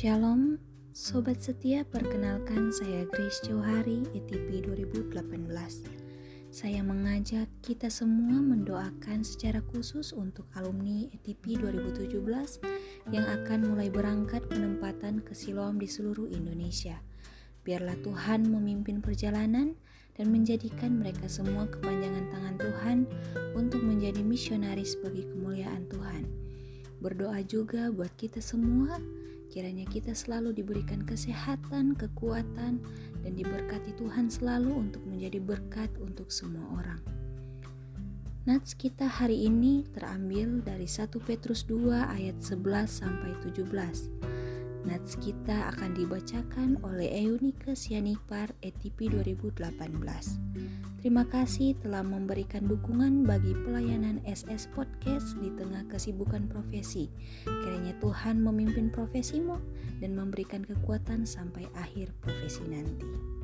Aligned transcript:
Shalom, 0.00 0.56
Sobat 0.96 1.44
setia 1.44 1.84
perkenalkan 1.84 2.72
saya 2.72 3.04
Grace 3.12 3.44
Johari 3.44 4.00
ETP 4.16 4.64
2018 4.64 5.12
Saya 6.48 6.80
mengajak 6.80 7.44
kita 7.60 7.92
semua 7.92 8.40
mendoakan 8.40 9.20
secara 9.20 9.60
khusus 9.60 10.16
untuk 10.16 10.48
alumni 10.56 11.04
ETP 11.12 11.60
2017 11.60 12.16
Yang 13.12 13.26
akan 13.28 13.58
mulai 13.60 13.92
berangkat 13.92 14.40
penempatan 14.48 15.20
ke 15.20 15.36
Siloam 15.36 15.76
di 15.76 15.84
seluruh 15.84 16.32
Indonesia 16.32 16.96
Biarlah 17.60 18.00
Tuhan 18.00 18.48
memimpin 18.48 19.04
perjalanan 19.04 19.76
dan 20.16 20.32
menjadikan 20.32 20.96
mereka 20.96 21.28
semua 21.28 21.68
kepanjangan 21.68 22.24
tangan 22.32 22.56
Tuhan 22.56 22.98
untuk 23.52 23.84
menjadi 23.84 24.24
misionaris 24.24 24.96
bagi 25.04 25.28
kemuliaan 25.28 25.84
Tuhan. 25.92 26.24
Berdoa 27.04 27.44
juga 27.44 27.92
buat 27.92 28.16
kita 28.16 28.40
semua 28.40 28.96
Kiranya 29.50 29.82
kita 29.90 30.14
selalu 30.14 30.54
diberikan 30.54 31.02
kesehatan, 31.02 31.98
kekuatan, 31.98 32.78
dan 33.26 33.32
diberkati 33.34 33.98
Tuhan 33.98 34.30
selalu 34.30 34.70
untuk 34.88 35.02
menjadi 35.02 35.42
berkat 35.42 35.90
untuk 35.98 36.30
semua 36.30 36.64
orang. 36.78 37.02
Nats 38.46 38.78
kita 38.78 39.10
hari 39.10 39.50
ini 39.50 39.84
terambil 39.90 40.62
dari 40.62 40.86
1 40.86 41.12
Petrus 41.26 41.66
2 41.66 42.14
ayat 42.14 42.38
11 42.38 42.88
sampai 42.88 43.34
17. 43.42 44.39
Nats 44.80 45.12
kita 45.20 45.76
akan 45.76 45.92
dibacakan 45.92 46.80
oleh 46.80 47.12
Eunike 47.12 47.76
Sianipar 47.76 48.48
ETP 48.64 49.12
2018. 49.12 49.76
Terima 51.00 51.24
kasih 51.28 51.76
telah 51.80 52.00
memberikan 52.00 52.64
dukungan 52.64 53.28
bagi 53.28 53.52
pelayanan 53.52 54.24
SS 54.24 54.72
Podcast 54.72 55.36
di 55.40 55.52
tengah 55.56 55.84
kesibukan 55.88 56.48
profesi. 56.48 57.12
Kiranya 57.44 57.92
Tuhan 58.00 58.40
memimpin 58.40 58.88
profesimu 58.88 59.60
dan 60.00 60.16
memberikan 60.16 60.64
kekuatan 60.64 61.28
sampai 61.28 61.68
akhir 61.76 62.12
profesi 62.24 62.64
nanti. 62.68 63.39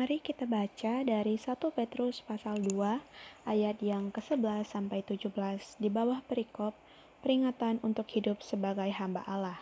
Mari 0.00 0.16
kita 0.16 0.48
baca 0.48 1.04
dari 1.04 1.36
1 1.36 1.60
Petrus 1.76 2.24
pasal 2.24 2.56
2 2.64 3.04
ayat 3.44 3.76
yang 3.84 4.08
ke-11 4.08 4.64
sampai 4.64 5.04
17 5.04 5.28
di 5.76 5.92
bawah 5.92 6.24
perikop 6.24 6.72
peringatan 7.20 7.84
untuk 7.84 8.08
hidup 8.08 8.40
sebagai 8.40 8.88
hamba 8.96 9.20
Allah. 9.28 9.60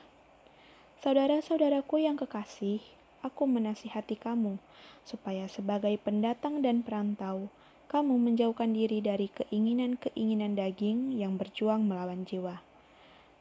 Saudara-saudaraku 1.03 2.07
yang 2.07 2.15
kekasih, 2.15 2.79
aku 3.19 3.51
menasihati 3.51 4.15
kamu 4.15 4.63
supaya 5.03 5.51
sebagai 5.51 5.99
pendatang 5.99 6.63
dan 6.63 6.87
perantau, 6.87 7.51
kamu 7.91 8.15
menjauhkan 8.31 8.71
diri 8.71 9.03
dari 9.03 9.35
keinginan-keinginan 9.35 10.55
daging 10.55 11.19
yang 11.19 11.35
berjuang 11.35 11.83
melawan 11.83 12.23
jiwa. 12.23 12.63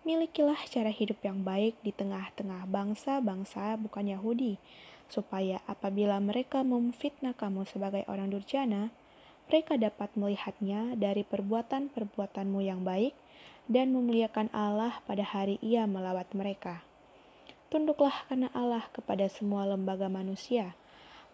Milikilah 0.02 0.66
cara 0.66 0.90
hidup 0.90 1.22
yang 1.22 1.46
baik 1.46 1.78
di 1.86 1.94
tengah-tengah 1.94 2.66
bangsa-bangsa 2.66 3.78
bukan 3.78 4.10
Yahudi, 4.18 4.58
supaya 5.08 5.64
apabila 5.66 6.20
mereka 6.20 6.62
memfitnah 6.64 7.32
kamu 7.36 7.64
sebagai 7.64 8.04
orang 8.12 8.32
durjana, 8.32 8.92
mereka 9.48 9.80
dapat 9.80 10.12
melihatnya 10.20 11.00
dari 11.00 11.24
perbuatan-perbuatanmu 11.24 12.60
yang 12.60 12.84
baik 12.84 13.16
dan 13.72 13.96
memuliakan 13.96 14.52
Allah 14.52 15.00
pada 15.08 15.24
hari 15.24 15.56
ia 15.64 15.88
melawat 15.88 16.28
mereka. 16.36 16.84
Tunduklah 17.68 18.28
karena 18.28 18.52
Allah 18.56 18.88
kepada 18.92 19.28
semua 19.28 19.68
lembaga 19.68 20.08
manusia, 20.08 20.76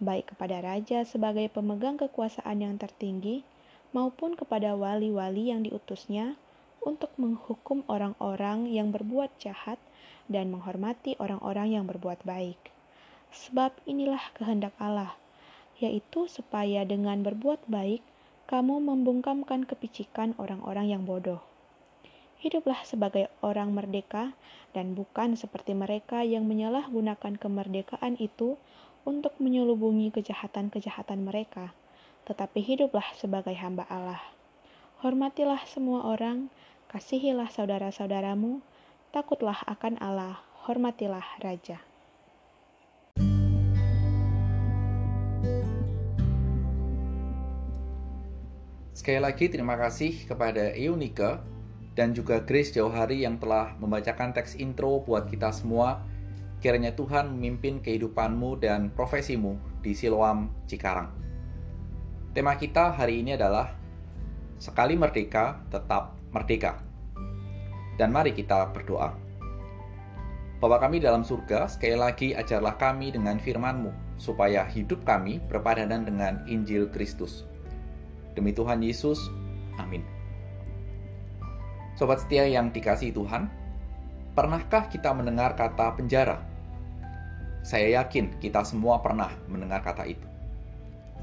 baik 0.02 0.34
kepada 0.34 0.62
raja 0.62 1.06
sebagai 1.06 1.46
pemegang 1.50 1.98
kekuasaan 1.98 2.62
yang 2.62 2.78
tertinggi, 2.78 3.46
maupun 3.94 4.34
kepada 4.34 4.74
wali-wali 4.74 5.54
yang 5.54 5.66
diutusnya 5.66 6.38
untuk 6.82 7.14
menghukum 7.22 7.86
orang-orang 7.86 8.70
yang 8.70 8.90
berbuat 8.90 9.30
jahat 9.38 9.78
dan 10.26 10.50
menghormati 10.50 11.14
orang-orang 11.22 11.78
yang 11.78 11.86
berbuat 11.86 12.26
baik 12.26 12.74
Sebab 13.34 13.74
inilah 13.90 14.22
kehendak 14.38 14.78
Allah, 14.78 15.18
yaitu 15.82 16.30
supaya 16.30 16.86
dengan 16.86 17.26
berbuat 17.26 17.66
baik, 17.66 18.06
kamu 18.46 18.78
membungkamkan 18.78 19.66
kepicikan 19.66 20.38
orang-orang 20.38 20.94
yang 20.94 21.04
bodoh. 21.10 21.42
Hiduplah 22.38 22.86
sebagai 22.86 23.32
orang 23.42 23.74
merdeka 23.74 24.38
dan 24.78 24.94
bukan 24.94 25.34
seperti 25.34 25.74
mereka 25.74 26.22
yang 26.22 26.46
menyalahgunakan 26.46 27.40
kemerdekaan 27.40 28.20
itu 28.22 28.60
untuk 29.08 29.34
menyelubungi 29.40 30.12
kejahatan-kejahatan 30.12 31.24
mereka, 31.24 31.72
tetapi 32.28 32.60
hiduplah 32.62 33.08
sebagai 33.16 33.56
hamba 33.58 33.88
Allah. 33.88 34.22
Hormatilah 35.02 35.64
semua 35.68 36.04
orang, 36.08 36.52
kasihilah 36.92 37.48
saudara-saudaramu, 37.50 38.64
takutlah 39.16 39.64
akan 39.68 40.00
Allah, 40.00 40.44
hormatilah 40.68 41.40
Raja. 41.44 41.93
Sekali 48.94 49.18
lagi 49.18 49.50
terima 49.50 49.74
kasih 49.74 50.30
kepada 50.30 50.70
Eunika 50.78 51.42
dan 51.98 52.14
juga 52.14 52.38
Grace 52.46 52.78
Jauh 52.78 52.94
Hari 52.94 53.26
yang 53.26 53.42
telah 53.42 53.74
membacakan 53.82 54.38
teks 54.38 54.54
intro 54.62 55.02
buat 55.02 55.26
kita 55.26 55.50
semua. 55.50 56.06
Kiranya 56.62 56.94
Tuhan 56.94 57.34
memimpin 57.34 57.82
kehidupanmu 57.82 58.62
dan 58.62 58.94
profesimu 58.94 59.58
di 59.82 59.98
Siloam 59.98 60.54
Cikarang. 60.70 61.10
Tema 62.38 62.54
kita 62.54 62.94
hari 62.94 63.26
ini 63.26 63.34
adalah 63.34 63.74
Sekali 64.62 64.94
merdeka, 64.96 65.60
tetap 65.74 66.16
merdeka. 66.30 66.80
Dan 67.98 68.14
mari 68.14 68.32
kita 68.32 68.72
berdoa. 68.72 69.12
Bapa 70.62 70.78
kami 70.80 71.04
dalam 71.04 71.26
surga, 71.26 71.68
sekali 71.68 71.98
lagi 72.00 72.32
ajarlah 72.32 72.80
kami 72.80 73.12
dengan 73.12 73.42
firman-Mu, 73.42 73.92
supaya 74.16 74.64
hidup 74.64 75.04
kami 75.04 75.44
berpadanan 75.52 76.08
dengan 76.08 76.48
Injil 76.48 76.88
Kristus 76.88 77.44
Demi 78.34 78.54
Tuhan 78.54 78.82
Yesus, 78.82 79.30
amin. 79.78 80.02
Sobat 81.94 82.26
setia 82.26 82.50
yang 82.50 82.74
dikasih 82.74 83.14
Tuhan, 83.14 83.46
pernahkah 84.34 84.90
kita 84.90 85.14
mendengar 85.14 85.54
kata 85.54 85.94
penjara? 85.94 86.42
Saya 87.62 88.02
yakin 88.02 88.42
kita 88.42 88.66
semua 88.66 89.00
pernah 89.00 89.30
mendengar 89.46 89.86
kata 89.86 90.10
itu. 90.10 90.26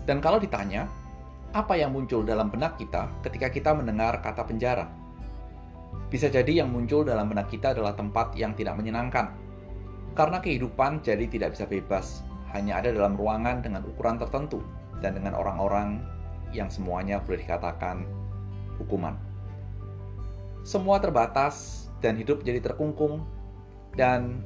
Dan 0.07 0.23
kalau 0.23 0.39
ditanya, 0.39 0.87
apa 1.51 1.75
yang 1.75 1.91
muncul 1.91 2.23
dalam 2.23 2.49
benak 2.49 2.79
kita 2.79 3.11
ketika 3.27 3.51
kita 3.51 3.71
mendengar 3.75 4.23
kata 4.23 4.47
penjara? 4.47 4.87
Bisa 6.07 6.31
jadi 6.31 6.63
yang 6.63 6.71
muncul 6.71 7.03
dalam 7.03 7.27
benak 7.27 7.51
kita 7.51 7.75
adalah 7.75 7.95
tempat 7.99 8.39
yang 8.39 8.55
tidak 8.55 8.79
menyenangkan. 8.79 9.35
Karena 10.15 10.39
kehidupan 10.39 11.03
jadi 11.03 11.27
tidak 11.27 11.59
bisa 11.59 11.67
bebas, 11.67 12.23
hanya 12.55 12.79
ada 12.83 12.95
dalam 12.95 13.15
ruangan 13.19 13.63
dengan 13.63 13.83
ukuran 13.87 14.19
tertentu 14.19 14.63
dan 15.03 15.19
dengan 15.19 15.39
orang-orang 15.39 16.03
yang 16.51 16.69
semuanya 16.69 17.23
boleh 17.23 17.43
dikatakan 17.43 18.07
hukuman. 18.81 19.15
Semua 20.67 21.01
terbatas 21.01 21.87
dan 22.05 22.17
hidup 22.17 22.45
jadi 22.45 22.61
terkungkung 22.61 23.25
dan 23.97 24.45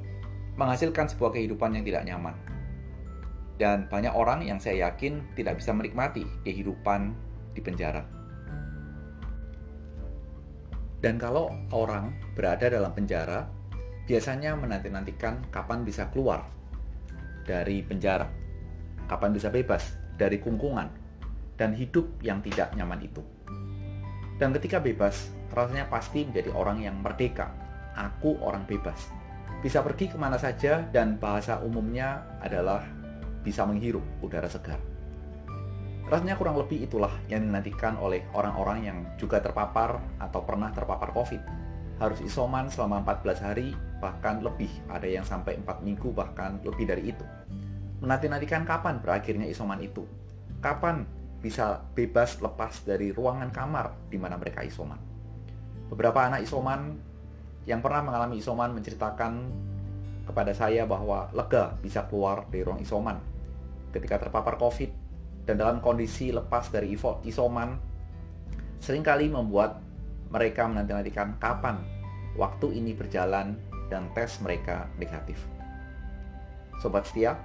menghasilkan 0.54 1.10
sebuah 1.10 1.34
kehidupan 1.34 1.75
yang 1.75 1.84
tidak 1.87 2.06
nyaman. 2.06 2.34
Dan 3.54 3.87
banyak 3.87 4.10
orang 4.10 4.43
yang 4.43 4.59
saya 4.59 4.91
yakin 4.91 5.22
tidak 5.38 5.62
bisa 5.62 5.70
menikmati 5.70 6.26
kehidupan 6.43 7.14
di 7.54 7.62
penjara. 7.62 8.03
Dan 10.98 11.20
kalau 11.20 11.53
orang 11.70 12.16
berada 12.34 12.66
dalam 12.66 12.91
penjara, 12.97 13.47
biasanya 14.09 14.56
menanti-nantikan 14.56 15.44
kapan 15.53 15.84
bisa 15.84 16.09
keluar 16.10 16.48
dari 17.44 17.84
penjara, 17.84 18.26
kapan 19.06 19.37
bisa 19.37 19.52
bebas 19.52 20.00
dari 20.17 20.40
kungkungan, 20.40 21.03
dan 21.54 21.74
hidup 21.74 22.06
yang 22.20 22.42
tidak 22.42 22.74
nyaman 22.74 23.02
itu. 23.02 23.22
Dan 24.38 24.50
ketika 24.50 24.82
bebas, 24.82 25.30
rasanya 25.54 25.86
pasti 25.86 26.26
menjadi 26.26 26.50
orang 26.54 26.82
yang 26.82 26.98
merdeka. 26.98 27.54
Aku 27.94 28.34
orang 28.42 28.66
bebas. 28.66 29.10
Bisa 29.62 29.80
pergi 29.80 30.10
ke 30.10 30.18
mana 30.18 30.34
saja 30.36 30.82
dan 30.90 31.16
bahasa 31.16 31.62
umumnya 31.62 32.26
adalah 32.42 32.82
bisa 33.46 33.62
menghirup 33.62 34.02
udara 34.20 34.50
segar. 34.50 34.82
Rasanya 36.04 36.36
kurang 36.36 36.60
lebih 36.60 36.84
itulah 36.84 37.12
yang 37.32 37.48
dinantikan 37.48 37.96
oleh 37.96 38.28
orang-orang 38.36 38.78
yang 38.84 38.98
juga 39.16 39.40
terpapar 39.40 39.96
atau 40.20 40.44
pernah 40.44 40.68
terpapar 40.68 41.14
COVID. 41.16 41.40
Harus 41.96 42.20
isoman 42.20 42.68
selama 42.68 43.00
14 43.06 43.40
hari, 43.40 43.72
bahkan 44.02 44.42
lebih. 44.44 44.68
Ada 44.90 45.08
yang 45.08 45.24
sampai 45.24 45.56
4 45.62 45.80
minggu, 45.80 46.12
bahkan 46.12 46.60
lebih 46.60 46.84
dari 46.84 47.14
itu. 47.14 47.24
Menanti-nantikan 48.04 48.68
kapan 48.68 49.00
berakhirnya 49.00 49.48
isoman 49.48 49.80
itu. 49.80 50.04
Kapan 50.60 51.08
bisa 51.44 51.85
bebas 51.93 52.41
lepas 52.41 52.81
dari 52.88 53.12
ruangan 53.12 53.52
kamar 53.52 54.08
di 54.08 54.17
mana 54.17 54.41
mereka 54.41 54.64
isoman. 54.64 54.96
Beberapa 55.93 56.25
anak 56.25 56.41
isoman 56.49 56.96
yang 57.69 57.85
pernah 57.85 58.00
mengalami 58.00 58.41
isoman 58.41 58.73
menceritakan 58.73 59.52
kepada 60.25 60.56
saya 60.56 60.88
bahwa 60.88 61.29
lega 61.37 61.76
bisa 61.85 62.08
keluar 62.08 62.49
dari 62.49 62.64
ruang 62.64 62.81
isoman 62.81 63.20
ketika 63.93 64.25
terpapar 64.25 64.56
COVID 64.56 64.91
dan 65.44 65.61
dalam 65.61 65.85
kondisi 65.85 66.32
lepas 66.32 66.73
dari 66.73 66.96
isoman 67.29 67.76
sering 68.81 69.05
kali 69.05 69.29
membuat 69.29 69.85
mereka 70.32 70.64
menanti-nantikan 70.64 71.37
kapan 71.37 71.76
waktu 72.40 72.73
ini 72.81 72.97
berjalan 72.97 73.61
dan 73.93 74.08
tes 74.17 74.40
mereka 74.40 74.88
negatif. 74.97 75.37
Sobat 76.81 77.05
setia, 77.06 77.37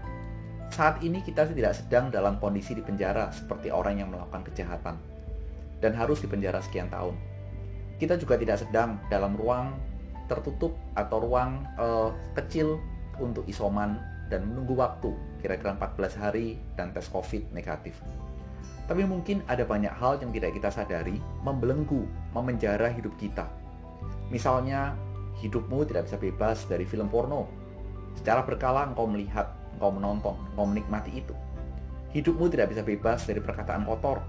saat 0.69 1.01
ini 1.01 1.21
kita 1.25 1.49
tidak 1.49 1.77
sedang 1.77 2.13
dalam 2.13 2.37
kondisi 2.37 2.77
di 2.77 2.83
penjara 2.85 3.33
seperti 3.33 3.73
orang 3.73 4.01
yang 4.01 4.09
melakukan 4.13 4.45
kejahatan 4.47 4.95
dan 5.81 5.91
harus 5.95 6.21
dipenjara 6.21 6.61
sekian 6.61 6.87
tahun. 6.91 7.17
Kita 7.99 8.15
juga 8.15 8.39
tidak 8.39 8.63
sedang 8.63 9.01
dalam 9.11 9.35
ruang 9.35 9.75
tertutup 10.29 10.77
atau 10.93 11.17
ruang 11.19 11.65
uh, 11.75 12.13
kecil 12.37 12.79
untuk 13.19 13.43
isoman 13.49 13.99
dan 14.29 14.45
menunggu 14.45 14.77
waktu 14.77 15.11
kira-kira 15.41 15.75
14 15.75 16.21
hari 16.21 16.61
dan 16.77 16.93
tes 16.93 17.09
COVID 17.09 17.51
negatif. 17.51 17.97
Tapi 18.85 19.05
mungkin 19.05 19.45
ada 19.45 19.65
banyak 19.65 19.93
hal 19.93 20.17
yang 20.21 20.33
tidak 20.33 20.57
kita 20.57 20.69
sadari 20.73 21.17
membelenggu, 21.45 22.05
memenjara 22.33 22.89
hidup 22.89 23.13
kita. 23.21 23.45
Misalnya, 24.33 24.97
hidupmu 25.41 25.85
tidak 25.85 26.09
bisa 26.09 26.17
bebas 26.17 26.65
dari 26.65 26.85
film 26.89 27.05
porno. 27.05 27.45
Secara 28.17 28.41
berkala 28.41 28.89
engkau 28.89 29.05
melihat, 29.05 29.58
engkau 29.77 29.91
menonton, 29.93 30.35
engkau 30.53 30.65
menikmati 30.65 31.11
itu. 31.21 31.35
Hidupmu 32.15 32.49
tidak 32.49 32.73
bisa 32.73 32.81
bebas 32.81 33.25
dari 33.29 33.37
perkataan 33.37 33.85
kotor. 33.85 34.21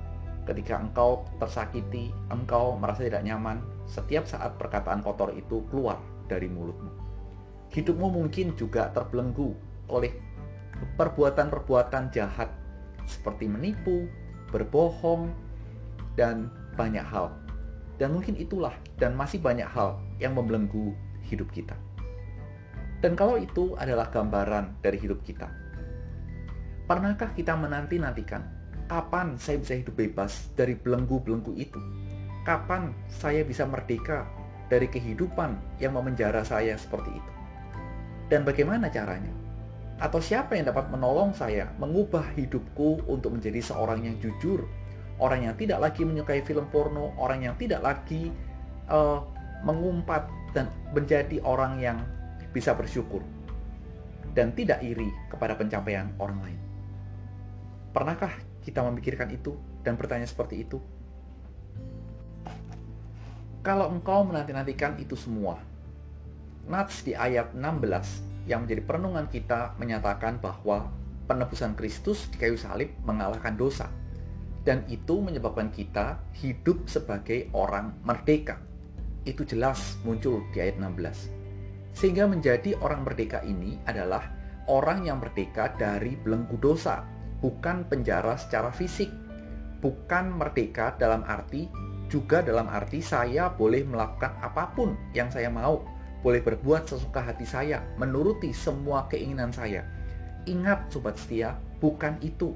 Ketika 0.44 0.76
engkau 0.80 1.24
tersakiti, 1.40 2.12
engkau 2.32 2.76
merasa 2.76 3.06
tidak 3.06 3.24
nyaman, 3.24 3.62
setiap 3.88 4.28
saat 4.28 4.56
perkataan 4.60 5.00
kotor 5.00 5.32
itu 5.32 5.64
keluar 5.72 6.00
dari 6.28 6.48
mulutmu. 6.50 6.90
Hidupmu 7.70 8.08
mungkin 8.10 8.58
juga 8.58 8.90
terbelenggu 8.90 9.54
oleh 9.88 10.10
perbuatan-perbuatan 10.96 12.10
jahat 12.10 12.50
seperti 13.06 13.46
menipu, 13.46 14.10
berbohong, 14.50 15.30
dan 16.18 16.50
banyak 16.74 17.04
hal. 17.04 17.32
Dan 18.00 18.16
mungkin 18.16 18.36
itulah 18.36 18.72
dan 18.96 19.12
masih 19.12 19.38
banyak 19.38 19.68
hal 19.68 20.00
yang 20.16 20.32
membelenggu 20.32 20.96
hidup 21.28 21.52
kita. 21.52 21.76
Dan 23.00 23.16
kalau 23.16 23.40
itu 23.40 23.72
adalah 23.80 24.12
gambaran 24.12 24.84
dari 24.84 25.00
hidup 25.00 25.24
kita, 25.24 25.48
pernahkah 26.84 27.32
kita 27.32 27.56
menanti-nantikan 27.56 28.44
kapan 28.84 29.40
saya 29.40 29.56
bisa 29.56 29.74
hidup 29.80 29.96
bebas 29.96 30.52
dari 30.52 30.76
belenggu-belenggu 30.76 31.56
itu? 31.56 31.80
Kapan 32.44 32.92
saya 33.08 33.40
bisa 33.40 33.64
merdeka 33.64 34.28
dari 34.68 34.84
kehidupan 34.84 35.80
yang 35.80 35.96
memenjara 35.96 36.44
saya 36.44 36.76
seperti 36.76 37.08
itu? 37.16 37.32
Dan 38.28 38.44
bagaimana 38.44 38.92
caranya? 38.92 39.32
Atau 39.96 40.20
siapa 40.20 40.56
yang 40.56 40.68
dapat 40.68 40.92
menolong 40.92 41.32
saya 41.32 41.72
mengubah 41.80 42.24
hidupku 42.36 43.04
untuk 43.08 43.36
menjadi 43.36 43.64
seorang 43.64 44.04
yang 44.04 44.16
jujur, 44.20 44.68
orang 45.20 45.48
yang 45.48 45.54
tidak 45.56 45.80
lagi 45.80 46.04
menyukai 46.04 46.44
film 46.44 46.68
porno, 46.68 47.16
orang 47.16 47.48
yang 47.48 47.54
tidak 47.56 47.80
lagi 47.80 48.28
uh, 48.92 49.24
mengumpat 49.64 50.28
dan 50.52 50.68
menjadi 50.92 51.40
orang 51.44 51.80
yang 51.80 51.98
bisa 52.50 52.74
bersyukur 52.74 53.22
dan 54.34 54.54
tidak 54.54 54.82
iri 54.82 55.10
kepada 55.30 55.58
pencapaian 55.58 56.10
orang 56.22 56.38
lain. 56.42 56.60
Pernahkah 57.90 58.30
kita 58.62 58.86
memikirkan 58.86 59.30
itu 59.34 59.58
dan 59.82 59.98
bertanya 59.98 60.26
seperti 60.26 60.62
itu? 60.62 60.78
Kalau 63.60 63.92
engkau 63.92 64.24
menanti-nantikan 64.24 64.96
itu 65.02 65.18
semua, 65.18 65.60
Nats 66.70 67.02
di 67.02 67.12
ayat 67.18 67.52
16 67.52 68.46
yang 68.48 68.64
menjadi 68.64 68.82
perenungan 68.86 69.26
kita 69.28 69.74
menyatakan 69.76 70.38
bahwa 70.38 70.88
penebusan 71.26 71.74
Kristus 71.74 72.30
di 72.30 72.38
kayu 72.38 72.56
salib 72.56 72.94
mengalahkan 73.04 73.58
dosa. 73.58 73.90
Dan 74.60 74.84
itu 74.92 75.24
menyebabkan 75.24 75.72
kita 75.72 76.20
hidup 76.36 76.84
sebagai 76.84 77.48
orang 77.56 77.96
merdeka. 78.04 78.60
Itu 79.24 79.48
jelas 79.48 79.96
muncul 80.04 80.44
di 80.52 80.60
ayat 80.60 80.76
16. 80.76 81.39
Sehingga 81.96 82.24
menjadi 82.30 82.78
orang 82.80 83.02
merdeka 83.04 83.42
ini 83.42 83.76
adalah 83.84 84.30
orang 84.70 85.06
yang 85.06 85.18
merdeka 85.18 85.74
dari 85.74 86.14
belenggu 86.14 86.56
dosa, 86.62 87.02
bukan 87.42 87.86
penjara 87.90 88.38
secara 88.38 88.70
fisik. 88.70 89.10
Bukan 89.80 90.36
merdeka 90.36 90.94
dalam 91.00 91.24
arti 91.24 91.66
juga 92.10 92.42
dalam 92.42 92.66
arti 92.66 92.98
saya 92.98 93.54
boleh 93.54 93.86
melakukan 93.86 94.34
apa 94.42 94.74
pun 94.74 94.98
yang 95.14 95.30
saya 95.30 95.46
mau, 95.46 95.86
boleh 96.26 96.42
berbuat 96.42 96.90
sesuka 96.90 97.22
hati 97.22 97.46
saya, 97.46 97.80
menuruti 97.96 98.50
semua 98.50 99.06
keinginan 99.06 99.54
saya. 99.54 99.86
Ingat 100.50 100.90
sobat 100.90 101.16
setia, 101.16 101.54
bukan 101.78 102.18
itu. 102.18 102.52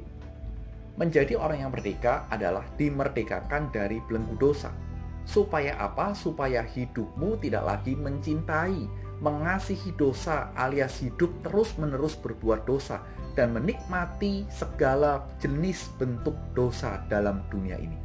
Menjadi 0.99 1.39
orang 1.39 1.63
yang 1.63 1.71
merdeka 1.71 2.27
adalah 2.35 2.67
dimerdekakan 2.75 3.71
dari 3.71 4.03
belenggu 4.05 4.35
dosa. 4.43 4.75
Supaya 5.25 5.79
apa? 5.79 6.13
Supaya 6.13 6.67
hidupmu 6.67 7.41
tidak 7.41 7.65
lagi 7.65 7.95
mencintai, 7.95 8.85
mengasihi 9.23 9.95
dosa 9.95 10.51
alias 10.59 10.99
hidup 11.03 11.31
terus-menerus 11.47 12.19
berbuat 12.19 12.67
dosa 12.67 13.03
dan 13.35 13.55
menikmati 13.55 14.47
segala 14.51 15.27
jenis 15.43 15.91
bentuk 15.99 16.35
dosa 16.55 17.03
dalam 17.11 17.43
dunia 17.51 17.79
ini. 17.79 17.99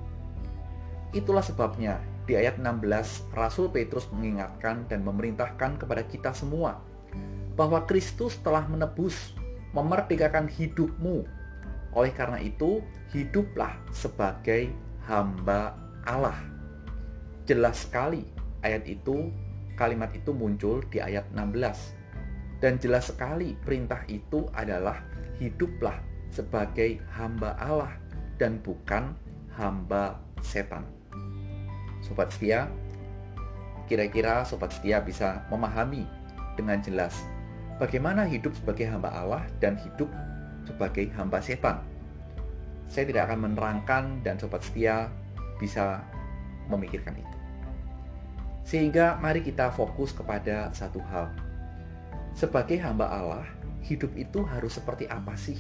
Itulah 1.14 1.42
sebabnya 1.42 1.98
di 2.30 2.38
ayat 2.38 2.62
16 2.62 3.34
Rasul 3.34 3.74
Petrus 3.74 4.06
mengingatkan 4.14 4.86
dan 4.86 5.02
memerintahkan 5.02 5.82
kepada 5.82 6.06
kita 6.06 6.30
semua 6.38 6.78
bahwa 7.58 7.82
Kristus 7.90 8.38
telah 8.46 8.70
menebus, 8.70 9.34
memerdekakan 9.74 10.46
hidupmu. 10.46 11.26
Oleh 11.98 12.14
karena 12.14 12.38
itu, 12.38 12.86
hiduplah 13.10 13.74
sebagai 13.90 14.70
hamba 15.10 15.74
Allah. 16.06 16.38
Jelas 17.50 17.90
sekali 17.90 18.30
ayat 18.62 18.86
itu, 18.86 19.34
kalimat 19.80 20.12
itu 20.12 20.36
muncul 20.36 20.84
di 20.92 21.00
ayat 21.00 21.24
16. 21.32 22.60
Dan 22.60 22.76
jelas 22.76 23.08
sekali 23.08 23.56
perintah 23.56 24.04
itu 24.12 24.44
adalah 24.52 25.00
hiduplah 25.40 25.96
sebagai 26.28 27.00
hamba 27.16 27.56
Allah 27.56 27.96
dan 28.36 28.60
bukan 28.60 29.16
hamba 29.56 30.20
setan. 30.44 30.84
Sobat 32.04 32.36
setia, 32.36 32.68
kira-kira 33.88 34.44
sobat 34.44 34.76
setia 34.76 35.00
bisa 35.00 35.48
memahami 35.48 36.04
dengan 36.60 36.84
jelas 36.84 37.16
bagaimana 37.80 38.28
hidup 38.28 38.52
sebagai 38.52 38.92
hamba 38.92 39.08
Allah 39.16 39.44
dan 39.64 39.80
hidup 39.80 40.12
sebagai 40.68 41.08
hamba 41.16 41.40
setan. 41.40 41.80
Saya 42.92 43.08
tidak 43.08 43.32
akan 43.32 43.50
menerangkan 43.50 44.04
dan 44.28 44.36
sobat 44.36 44.60
setia 44.68 45.08
bisa 45.58 46.04
memikirkan 46.68 47.16
itu. 47.16 47.39
Sehingga 48.70 49.18
mari 49.18 49.42
kita 49.42 49.74
fokus 49.74 50.14
kepada 50.14 50.70
satu 50.78 51.02
hal. 51.10 51.34
Sebagai 52.38 52.78
hamba 52.78 53.10
Allah, 53.10 53.50
hidup 53.82 54.14
itu 54.14 54.46
harus 54.46 54.78
seperti 54.78 55.10
apa 55.10 55.34
sih? 55.34 55.58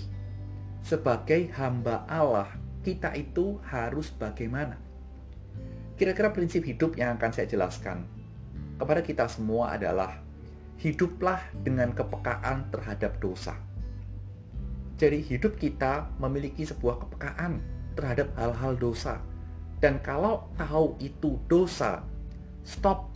Sebagai 0.86 1.50
hamba 1.58 2.06
Allah, 2.06 2.54
kita 2.86 3.18
itu 3.18 3.58
harus 3.66 4.14
bagaimana? 4.14 4.78
Kira-kira 5.98 6.30
prinsip 6.30 6.62
hidup 6.70 6.94
yang 7.02 7.18
akan 7.18 7.34
saya 7.34 7.50
jelaskan 7.50 8.06
kepada 8.78 9.02
kita 9.02 9.26
semua 9.26 9.74
adalah 9.74 10.22
hiduplah 10.80 11.44
dengan 11.66 11.92
kepekaan 11.92 12.72
terhadap 12.72 13.20
dosa. 13.20 13.58
Jadi 14.96 15.20
hidup 15.26 15.58
kita 15.58 16.08
memiliki 16.22 16.64
sebuah 16.64 17.04
kepekaan 17.04 17.60
terhadap 17.98 18.32
hal-hal 18.38 18.78
dosa. 18.80 19.20
Dan 19.82 20.00
kalau 20.00 20.48
tahu 20.56 20.96
itu 21.04 21.40
dosa, 21.52 22.04
stop. 22.66 23.12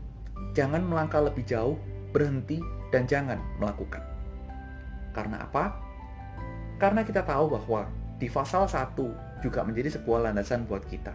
Jangan 0.53 0.85
melangkah 0.85 1.23
lebih 1.23 1.45
jauh, 1.47 1.79
berhenti, 2.13 2.61
dan 2.93 3.09
jangan 3.09 3.41
melakukan. 3.57 4.01
Karena 5.15 5.45
apa? 5.45 5.73
Karena 6.77 7.01
kita 7.05 7.25
tahu 7.25 7.57
bahwa 7.57 7.89
di 8.17 8.27
pasal 8.29 8.69
1 8.69 9.41
juga 9.41 9.65
menjadi 9.65 9.97
sebuah 9.97 10.29
landasan 10.29 10.65
buat 10.69 10.85
kita 10.87 11.13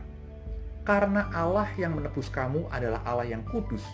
karena 0.89 1.29
Allah 1.37 1.69
yang 1.77 2.01
menebus 2.01 2.33
kamu 2.33 2.65
adalah 2.73 3.05
Allah 3.05 3.29
yang 3.29 3.45
kudus, 3.53 3.85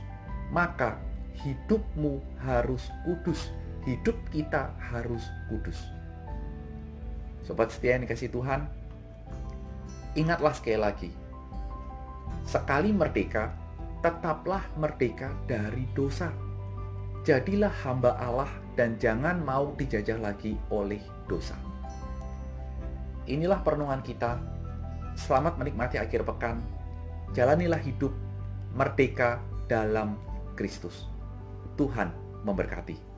maka 0.54 0.94
hidupmu 1.42 2.22
harus 2.38 2.86
kudus. 3.02 3.50
Hidup 3.82 4.14
kita 4.30 4.70
harus 4.78 5.26
kudus. 5.50 5.74
Sobat 7.42 7.74
setia 7.74 7.98
yang 7.98 8.06
dikasih 8.06 8.30
Tuhan, 8.30 8.70
ingatlah 10.14 10.54
sekali 10.54 10.78
lagi, 10.78 11.10
sekali 12.46 12.94
merdeka, 12.94 13.50
tetaplah 14.04 14.60
merdeka 14.76 15.32
dari 15.48 15.88
dosa. 15.96 16.28
Jadilah 17.24 17.72
hamba 17.88 18.12
Allah 18.20 18.52
dan 18.76 19.00
jangan 19.00 19.40
mau 19.40 19.72
dijajah 19.80 20.20
lagi 20.20 20.60
oleh 20.68 21.00
dosa. 21.24 21.56
Inilah 23.24 23.64
perenungan 23.64 24.04
kita. 24.04 24.36
Selamat 25.16 25.56
menikmati 25.56 25.96
akhir 25.96 26.28
pekan 26.28 26.60
jalanilah 27.32 27.80
hidup 27.80 28.12
merdeka 28.76 29.40
dalam 29.66 30.20
Kristus. 30.52 31.08
Tuhan 31.80 32.12
memberkati. 32.44 33.13